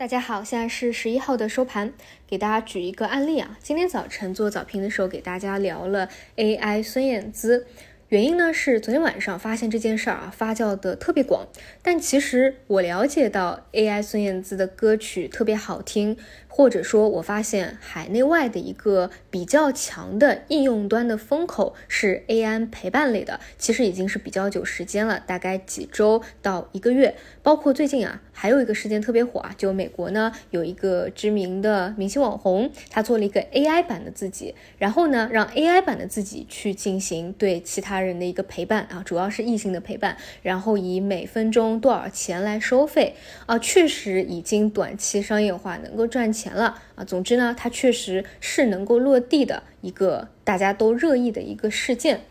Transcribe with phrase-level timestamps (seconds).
[0.00, 1.92] 大家好，现在是十一号的收盘，
[2.26, 3.58] 给大家举一个案例啊。
[3.62, 7.66] 今天早晨做早评的时候，给大家聊了 AI 孙燕姿，
[8.08, 11.46] 原因呢是昨天晚上发现这件事儿啊发酵的特别广，
[11.82, 16.16] 但其实我了解到 AI 孙燕姿的歌曲特别好听。
[16.52, 27.14] 或者说，我发现海内外的一个比较强的应用端的风口是 AI 陪伴类的，其实已经是比较久时间了，大概几周到一个月。
[27.42, 43.14] 包括最近啊，还有一个事件特别火啊，就美国呢有一个知名的明星网红，他做了一个 AI 版的自己，然后呢让 AI 版的自己去进行对其他人的一个陪伴啊，主要是异性的陪伴，然后以每分钟多少钱来收费
[43.46, 46.39] 啊，确实已经短期商业化，能够赚钱。
[46.40, 46.80] 钱了。
[46.94, 52.22] 啊，总之呢，它确实是能够落地的一个大家都热议的一个事件，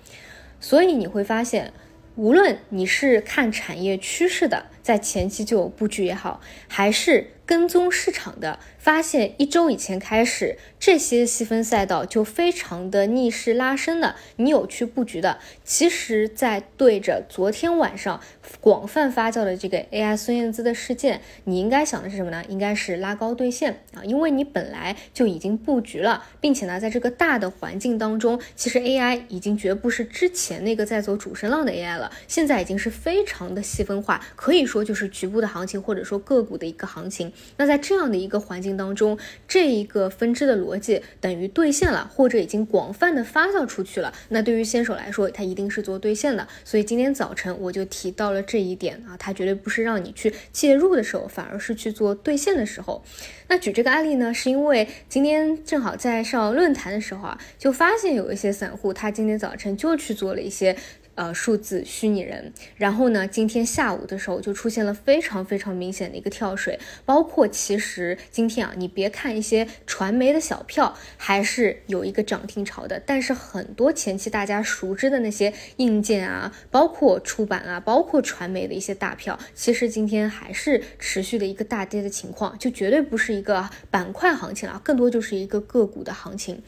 [0.59, 1.72] 所以你会发现，
[2.16, 8.57] 无论你是看产业趋势的，在前期就有布局也好，还是跟踪市场的。
[8.79, 14.15] 发现一周以前开始，这些细分赛道就非常的逆势拉升了。
[14.37, 18.21] 你有去布局的，其实，在对着昨天晚上
[18.62, 22.41] 广泛发酵的这个 AI 孙燕姿的事件，你应该想的是什么呢？
[22.48, 37.32] 应该是拉高兑现啊，因为你本来就已经布局了，并且呢，在这个大的环境当中，其实 AI 已经绝不是之前那个在走主升浪的 AI 了，现在已经是非常的细分化，可以说就是局部的行情或者说个股的一个行情。
[37.58, 44.13] 那在这样的一个环境，当中这一个分支的逻辑等于兑现了，或者已经广泛的发酵出去了。
[44.30, 46.48] 那对于新手来说，它一定是做兑现的。
[46.63, 53.04] 所以今天早晨我就提到了这一点啊，它绝对不是让你去介入的时候，反而是去做兑现的时候。
[53.48, 60.76] 那举这个案例呢，是因为今天正好在上论坛的时候啊，就发现有一些散户他今天早晨就去做了一些。
[61.20, 86.63] 呃，数字虚拟人，然后呢，今天下午的时候就出现了非常非常明显的一个跳水，包括其实今天啊，你别看一些传媒的小票还是有一个涨停潮的，但是很多前期大家熟知的那些硬件啊，包括出版啊，包括传媒的一些大票，其实今天还是持续的一个大跌的情况，就绝对不是一个板块行情了，更多就是一个个股的行情。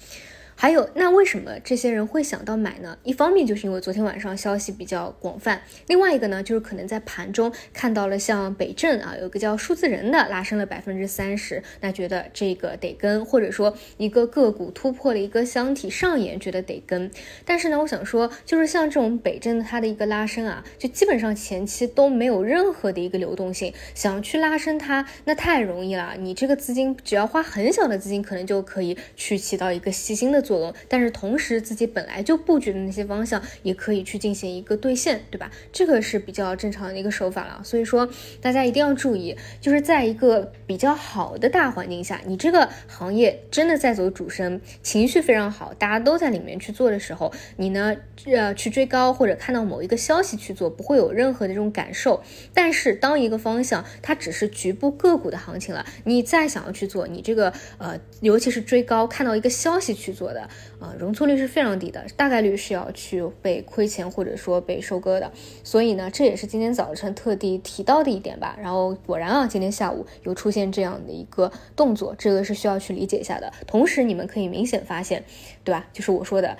[0.61, 2.95] 还有，那为什么这些人会想到买呢？
[3.01, 17.09] 一方面就是因为昨天晚上消息比较广泛，另外一个呢，就是可能在盘中看到了像北证啊，有个叫数字人的拉升了百分之三十，那觉得这个得跟，或者说一个个股突破了一个箱体上沿，觉得得跟。
[17.43, 26.13] 但是呢，我想说，就是像这种北证它的一个拉升啊，就基本上前期都没有任何的一个流动性，想去拉升它，那太容易了。
[26.19, 30.50] 你这个资金只要花很小的资金，可能就可以去起到一个吸星的作用。
[30.87, 35.51] 但是同时自己本来就布局的那些方向也可以去进行一个兑现，对吧？
[35.71, 37.61] 这个是比较正常的一个手法了。
[37.63, 38.09] 所以说
[38.41, 47.95] 大家一定要注意，就是在一个比较好的大环境下，你这个行业真的在走主升，情绪非常好，大家都在里面去做的时候，你呢
[48.25, 52.21] 呃去追高或者看到某一个消息去做，不会有任何的这种感受。
[52.53, 60.40] 但是当一个方向它只是局部个股的行情了，你再想要去做，你这个呃尤其是追高看到一个消息去做的。
[60.79, 65.31] 啊，容错率是非常低的，大概率是要去被亏钱或者说被收割的。
[65.63, 68.57] 所以呢，这也是今天早晨特地提到的一点吧。
[68.61, 73.51] 然后果然啊，今天下午有出现这样的一个动作，这个是需要去理解一下的。
[73.65, 75.23] 同时，你们可以明显发现，
[75.63, 75.87] 对吧？
[75.93, 76.57] 就是我说的。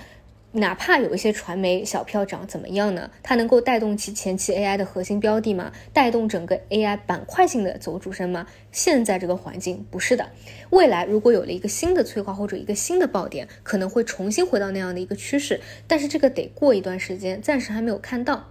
[0.54, 3.10] 哪怕有一些传媒小票涨怎么样呢？
[3.22, 5.72] 它能够带动其前期 AI 的核心标的吗？
[5.94, 8.46] 带动整个 AI 板块性的走主升吗？
[8.70, 10.30] 现在这个环境不是的。
[10.68, 18.48] 未来如果有了一个新的催化或者一个新的爆点，可能会重新回到那样的一个趋势，但是这个得过一段时间，暂时还没有看到。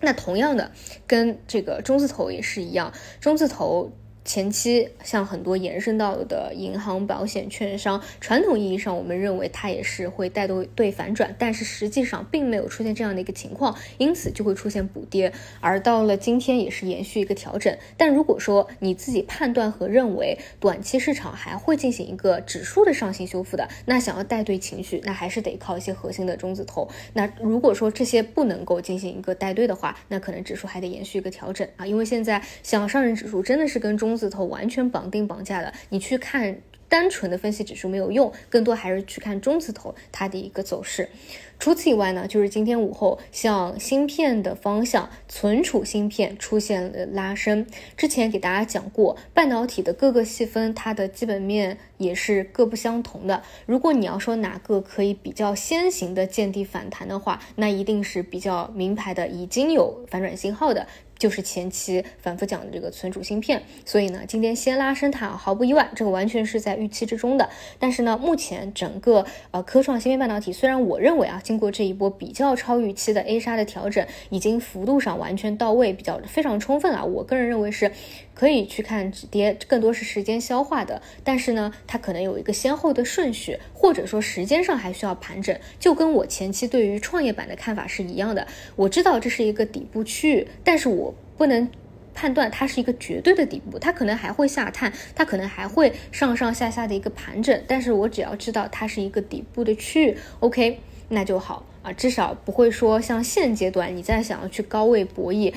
[0.00, 0.72] 那同样的，
[1.06, 3.92] 跟这个中字头也是一样，中字头。
[4.26, 17.74] 前期像很多延伸到的银行、保险、券商，传统意义上我们认为它也是会带动对反转，但是实际上并没有出现这样的一个情况，因此就会出现补跌，而到了今天也是延续一个调整。
[17.96, 26.88] 但如果说你自己判断和认为短期市场还会进行一个指数的上行修复的，那想要带队情绪，那还是得靠一些核心的中字头。
[27.12, 36.56] 那如果说这些不能够进行一个带队的话，那可能指数还得延续一个调整啊，因为现在想上证指数真的是跟中中字头完全绑定绑架的，你去看
[36.88, 41.10] 单纯的分析指数没有用，更多还是去看中字头它的一个走势。
[41.58, 47.66] 除此以外呢，就是今天午后，像芯片的方向，存储芯片出现了拉升。
[47.96, 53.42] 之前给大家讲过，半导体的各个细分，它的基本面也是各不相同的。
[53.66, 60.86] 如果你要说哪个可以比较先行的见底反弹的话，那一定是比较名牌的，已经有反转信号的。
[61.18, 67.48] 就是前期反复讲的这个存储芯片，所以呢，今天先拉升它，毫不意外，这个完全是在预期之中的。
[67.78, 77.04] 但是呢，目前整个呃科创芯片半导体，虽然我认为啊，经过这一波比较超预期的 A 杀的调整，已经幅度上完全到位，比较非常充分了。
[77.04, 77.90] 我个人认为是
[78.36, 81.02] 可以去看止跌，更多是时间消化的。
[81.24, 88.46] 但是呢，它可能有一个先后的顺序，或者说时间上还需要盘整，就跟我前期对于创业板的看法是一样的。
[88.76, 91.12] 我知道这是一个底部区域，但是我。
[91.36, 91.68] 不能
[92.14, 100.80] 判断它是一个绝对的底部，它可能还会下探，它可能还会上上下下的一个盘整，但是我只要知道它是一个底部的区域，OK，
[101.10, 105.52] 那就好啊，至少不会说像现阶段你在想要去高位博弈。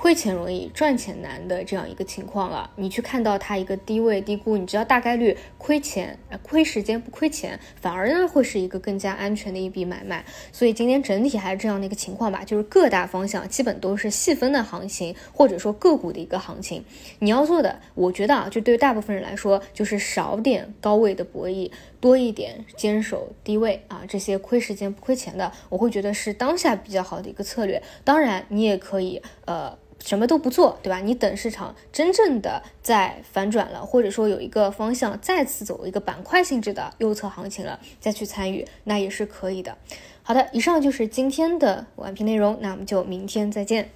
[0.00, 10.24] 亏钱容易赚钱难的这样一个情况了，你去看到它一个低位低估，你知道大概率亏钱，亏时间不亏钱，反而呢会是一个更加安全的一笔买卖。
[10.52, 16.82] 所以今天整体还是这样的一个情况吧，就是各大方向基本都是细分的行情，或者说个股的一个行情。
[17.18, 21.70] 你要做的，我觉得啊，就对大部分人来说，就是少点高位的博弈，
[22.00, 27.82] 多一点坚守低位啊，这些亏时间不亏钱的，我会觉得是当下比较好的一个策略。
[28.02, 29.76] 当然，你也可以呃。
[30.04, 30.98] 什么都不做，对吧？
[30.98, 39.76] 你等市场真正的在反转了，或者说有一个方向再次走一个板块性质的右侧行情了，再去参与，那也是可以的。
[40.22, 43.90] 好的，以上就是今天的晚评内容，那我们就明天再见。